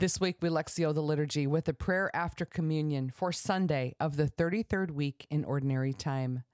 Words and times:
This 0.00 0.20
week 0.20 0.36
we 0.40 0.48
Lectio 0.48 0.94
the 0.94 1.02
Liturgy 1.02 1.48
with 1.48 1.68
a 1.68 1.72
prayer 1.72 2.08
after 2.14 2.44
communion 2.44 3.10
for 3.10 3.32
Sunday 3.32 3.96
of 3.98 4.16
the 4.16 4.28
33rd 4.28 4.92
week 4.92 5.26
in 5.28 5.44
Ordinary 5.44 5.92
Time. 5.92 6.44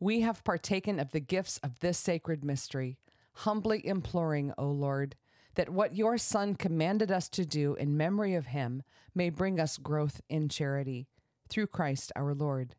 We 0.00 0.22
have 0.22 0.42
partaken 0.42 0.98
of 0.98 1.10
the 1.10 1.20
gifts 1.20 1.58
of 1.58 1.80
this 1.80 1.98
sacred 1.98 2.42
mystery, 2.42 2.96
humbly 3.34 3.86
imploring, 3.86 4.54
O 4.56 4.70
Lord, 4.70 5.16
that 5.54 5.68
what 5.68 5.94
your 5.94 6.16
Son 6.16 6.54
commanded 6.54 7.12
us 7.12 7.28
to 7.28 7.44
do 7.44 7.74
in 7.74 7.94
memory 7.98 8.34
of 8.34 8.46
him 8.46 8.84
may 9.14 9.28
bring 9.28 9.60
us 9.60 9.76
growth 9.76 10.22
in 10.30 10.48
charity. 10.48 11.08
Through 11.50 11.66
Christ 11.66 12.10
our 12.16 12.32
Lord. 12.32 12.74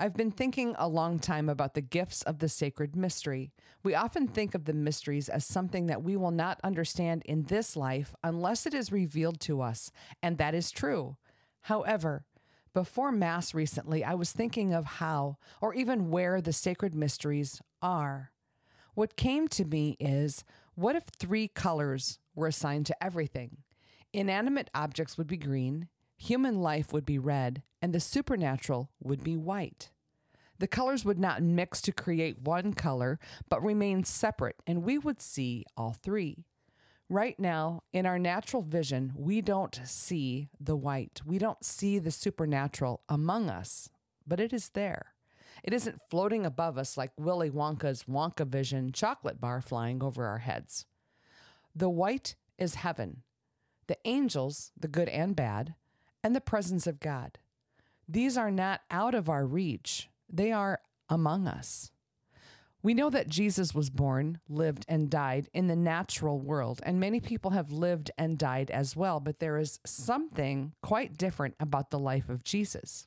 I've 0.00 0.14
been 0.14 0.30
thinking 0.30 0.76
a 0.78 0.86
long 0.86 1.18
time 1.18 1.48
about 1.48 1.74
the 1.74 1.80
gifts 1.80 2.22
of 2.22 2.38
the 2.38 2.48
sacred 2.48 2.94
mystery. 2.94 3.50
We 3.82 3.96
often 3.96 4.28
think 4.28 4.54
of 4.54 4.64
the 4.64 4.72
mysteries 4.72 5.28
as 5.28 5.44
something 5.44 5.86
that 5.86 6.04
we 6.04 6.16
will 6.16 6.30
not 6.30 6.60
understand 6.62 7.22
in 7.24 7.42
this 7.42 7.76
life 7.76 8.14
unless 8.22 8.64
it 8.64 8.74
is 8.74 8.92
revealed 8.92 9.40
to 9.40 9.60
us, 9.60 9.90
and 10.22 10.38
that 10.38 10.54
is 10.54 10.70
true. 10.70 11.16
However, 11.62 12.24
before 12.72 13.10
Mass 13.10 13.54
recently, 13.54 14.04
I 14.04 14.14
was 14.14 14.30
thinking 14.30 14.72
of 14.72 14.84
how, 14.84 15.38
or 15.60 15.74
even 15.74 16.10
where, 16.10 16.40
the 16.40 16.52
sacred 16.52 16.94
mysteries 16.94 17.60
are. 17.82 18.30
What 18.94 19.16
came 19.16 19.48
to 19.48 19.64
me 19.64 19.96
is 19.98 20.44
what 20.76 20.94
if 20.94 21.06
three 21.18 21.48
colors 21.48 22.20
were 22.36 22.46
assigned 22.46 22.86
to 22.86 23.02
everything? 23.02 23.64
Inanimate 24.12 24.70
objects 24.76 25.18
would 25.18 25.26
be 25.26 25.36
green, 25.36 25.88
human 26.18 26.60
life 26.60 26.92
would 26.92 27.06
be 27.06 27.18
red, 27.18 27.62
and 27.80 27.94
the 27.94 28.00
supernatural 28.00 28.90
would 29.00 29.24
be 29.24 29.36
white. 29.36 29.90
The 30.58 30.66
colors 30.66 31.04
would 31.04 31.18
not 31.18 31.42
mix 31.42 31.80
to 31.82 31.92
create 31.92 32.42
one 32.42 32.74
color, 32.74 33.18
but 33.48 33.62
remain 33.62 34.04
separate, 34.04 34.56
and 34.66 34.82
we 34.82 34.98
would 34.98 35.20
see 35.20 35.64
all 35.76 35.92
three. 35.92 36.44
Right 37.08 37.38
now, 37.38 37.84
in 37.92 38.04
our 38.04 38.18
natural 38.18 38.60
vision, 38.60 39.12
we 39.16 39.40
don't 39.40 39.80
see 39.84 40.50
the 40.60 40.76
white. 40.76 41.22
We 41.24 41.38
don't 41.38 41.64
see 41.64 41.98
the 41.98 42.10
supernatural 42.10 43.02
among 43.08 43.48
us, 43.48 43.88
but 44.26 44.40
it 44.40 44.52
is 44.52 44.70
there. 44.70 45.14
It 45.62 45.72
isn't 45.72 46.02
floating 46.10 46.44
above 46.44 46.76
us 46.76 46.96
like 46.96 47.12
Willy 47.16 47.50
Wonka's 47.50 48.04
Wonka 48.04 48.46
Vision 48.46 48.92
chocolate 48.92 49.40
bar 49.40 49.60
flying 49.60 50.02
over 50.02 50.26
our 50.26 50.38
heads. 50.38 50.84
The 51.74 51.88
white 51.88 52.34
is 52.58 52.74
heaven, 52.74 53.22
the 53.86 53.96
angels, 54.04 54.72
the 54.78 54.88
good 54.88 55.08
and 55.08 55.34
bad, 55.34 55.74
and 56.28 56.36
the 56.36 56.40
presence 56.42 56.86
of 56.86 57.00
God. 57.00 57.38
These 58.06 58.36
are 58.36 58.50
not 58.50 58.82
out 58.90 59.14
of 59.14 59.30
our 59.30 59.46
reach, 59.46 60.10
they 60.28 60.52
are 60.52 60.80
among 61.08 61.48
us. 61.48 61.90
We 62.82 62.92
know 62.92 63.08
that 63.08 63.30
Jesus 63.30 63.74
was 63.74 63.88
born, 63.88 64.38
lived, 64.46 64.84
and 64.90 65.08
died 65.08 65.48
in 65.54 65.68
the 65.68 65.74
natural 65.74 66.38
world, 66.38 66.82
and 66.82 67.00
many 67.00 67.18
people 67.18 67.52
have 67.52 67.72
lived 67.72 68.10
and 68.18 68.36
died 68.36 68.70
as 68.70 68.94
well, 68.94 69.20
but 69.20 69.38
there 69.38 69.56
is 69.56 69.80
something 69.86 70.74
quite 70.82 71.16
different 71.16 71.54
about 71.58 71.88
the 71.88 71.98
life 71.98 72.28
of 72.28 72.44
Jesus. 72.44 73.06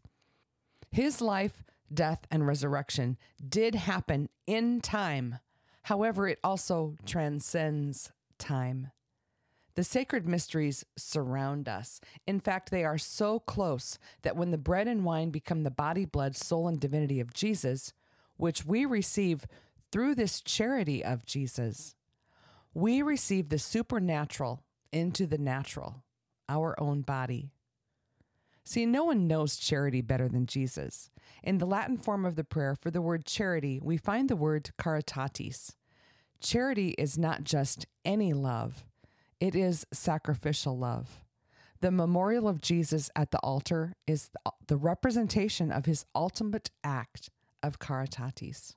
His 0.91 1.21
life, 1.21 1.63
death, 1.93 2.25
and 2.31 2.47
resurrection 2.47 3.19
did 3.47 3.75
happen 3.75 4.29
in 4.47 4.81
time. 4.81 5.37
However, 5.83 6.27
it 6.27 6.39
also 6.43 6.95
transcends 7.05 8.11
time. 8.39 8.89
The 9.81 9.85
sacred 9.85 10.27
mysteries 10.27 10.85
surround 10.95 11.67
us. 11.67 11.99
In 12.27 12.39
fact, 12.39 12.69
they 12.69 12.83
are 12.83 12.99
so 12.99 13.39
close 13.39 13.97
that 14.21 14.35
when 14.35 14.51
the 14.51 14.59
bread 14.59 14.87
and 14.87 15.03
wine 15.03 15.31
become 15.31 15.63
the 15.63 15.71
body, 15.71 16.05
blood, 16.05 16.35
soul, 16.35 16.67
and 16.67 16.79
divinity 16.79 17.19
of 17.19 17.33
Jesus, 17.33 17.91
which 18.37 18.63
we 18.63 18.85
receive 18.85 19.47
through 19.91 20.13
this 20.13 20.39
charity 20.39 21.03
of 21.03 21.25
Jesus, 21.25 21.95
we 22.75 23.01
receive 23.01 23.49
the 23.49 23.57
supernatural 23.57 24.61
into 24.91 25.25
the 25.25 25.39
natural, 25.39 26.03
our 26.47 26.79
own 26.79 27.01
body. 27.01 27.49
See, 28.63 28.85
no 28.85 29.05
one 29.05 29.25
knows 29.25 29.57
charity 29.57 30.01
better 30.01 30.29
than 30.29 30.45
Jesus. 30.45 31.09
In 31.41 31.57
the 31.57 31.65
Latin 31.65 31.97
form 31.97 32.23
of 32.23 32.35
the 32.35 32.43
prayer 32.43 32.75
for 32.75 32.91
the 32.91 33.01
word 33.01 33.25
charity, 33.25 33.79
we 33.81 33.97
find 33.97 34.29
the 34.29 34.35
word 34.35 34.69
caritatis. 34.79 35.73
Charity 36.39 36.89
is 36.99 37.17
not 37.17 37.43
just 37.43 37.87
any 38.05 38.31
love, 38.31 38.85
it 39.41 39.55
is 39.55 39.85
sacrificial 39.91 40.77
love. 40.77 41.25
The 41.81 41.91
memorial 41.91 42.47
of 42.47 42.61
Jesus 42.61 43.09
at 43.15 43.31
the 43.31 43.39
altar 43.39 43.95
is 44.07 44.29
the 44.67 44.77
representation 44.77 45.71
of 45.71 45.85
his 45.85 46.05
ultimate 46.15 46.69
act 46.83 47.31
of 47.63 47.79
caritatis. 47.79 48.75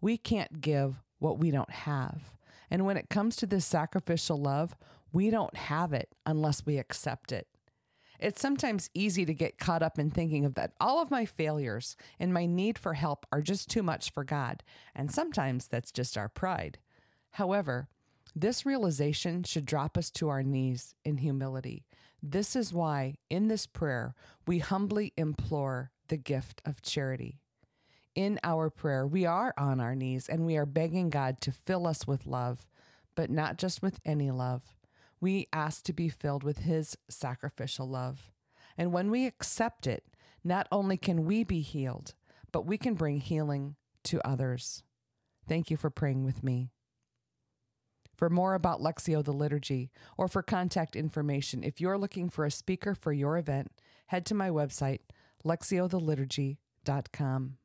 We 0.00 0.16
can't 0.16 0.62
give 0.62 1.02
what 1.18 1.38
we 1.38 1.50
don't 1.50 1.70
have. 1.70 2.32
And 2.70 2.86
when 2.86 2.96
it 2.96 3.10
comes 3.10 3.36
to 3.36 3.46
this 3.46 3.66
sacrificial 3.66 4.38
love, 4.40 4.74
we 5.12 5.28
don't 5.28 5.54
have 5.54 5.92
it 5.92 6.08
unless 6.24 6.64
we 6.64 6.78
accept 6.78 7.30
it. 7.30 7.46
It's 8.18 8.40
sometimes 8.40 8.88
easy 8.94 9.26
to 9.26 9.34
get 9.34 9.58
caught 9.58 9.82
up 9.82 9.98
in 9.98 10.10
thinking 10.10 10.46
of 10.46 10.54
that 10.54 10.72
all 10.80 11.02
of 11.02 11.10
my 11.10 11.26
failures 11.26 11.94
and 12.18 12.32
my 12.32 12.46
need 12.46 12.78
for 12.78 12.94
help 12.94 13.26
are 13.30 13.42
just 13.42 13.68
too 13.68 13.82
much 13.82 14.10
for 14.10 14.24
God, 14.24 14.62
and 14.94 15.12
sometimes 15.12 15.68
that's 15.68 15.92
just 15.92 16.16
our 16.16 16.30
pride. 16.30 16.78
However, 17.32 17.88
this 18.38 18.66
realization 18.66 19.42
should 19.42 19.64
drop 19.64 19.96
us 19.96 20.10
to 20.10 20.28
our 20.28 20.42
knees 20.42 20.94
in 21.06 21.16
humility. 21.16 21.86
This 22.22 22.54
is 22.54 22.70
why, 22.70 23.16
in 23.30 23.48
this 23.48 23.66
prayer, 23.66 24.14
we 24.46 24.58
humbly 24.58 25.14
implore 25.16 25.90
the 26.08 26.18
gift 26.18 26.60
of 26.66 26.82
charity. 26.82 27.40
In 28.14 28.38
our 28.44 28.68
prayer, 28.68 29.06
we 29.06 29.24
are 29.24 29.54
on 29.56 29.80
our 29.80 29.94
knees 29.94 30.28
and 30.28 30.44
we 30.44 30.58
are 30.58 30.66
begging 30.66 31.08
God 31.08 31.40
to 31.40 31.50
fill 31.50 31.86
us 31.86 32.06
with 32.06 32.26
love, 32.26 32.66
but 33.14 33.30
not 33.30 33.56
just 33.56 33.80
with 33.80 34.00
any 34.04 34.30
love. 34.30 34.62
We 35.18 35.46
ask 35.50 35.82
to 35.84 35.94
be 35.94 36.10
filled 36.10 36.44
with 36.44 36.58
His 36.58 36.94
sacrificial 37.08 37.88
love. 37.88 38.30
And 38.76 38.92
when 38.92 39.10
we 39.10 39.26
accept 39.26 39.86
it, 39.86 40.04
not 40.44 40.68
only 40.70 40.98
can 40.98 41.24
we 41.24 41.42
be 41.42 41.62
healed, 41.62 42.12
but 42.52 42.66
we 42.66 42.76
can 42.76 42.94
bring 42.94 43.20
healing 43.20 43.76
to 44.04 44.26
others. 44.26 44.82
Thank 45.48 45.70
you 45.70 45.78
for 45.78 45.88
praying 45.88 46.24
with 46.24 46.42
me. 46.42 46.70
For 48.16 48.30
more 48.30 48.54
about 48.54 48.80
Lectio 48.80 49.22
the 49.22 49.32
Liturgy 49.32 49.90
or 50.16 50.26
for 50.26 50.42
contact 50.42 50.96
information, 50.96 51.62
if 51.62 51.80
you're 51.80 51.98
looking 51.98 52.30
for 52.30 52.44
a 52.44 52.50
speaker 52.50 52.94
for 52.94 53.12
your 53.12 53.36
event, 53.36 53.70
head 54.06 54.24
to 54.26 54.34
my 54.34 54.48
website, 54.48 55.00
lectiothe 55.44 56.00
liturgy.com. 56.00 57.58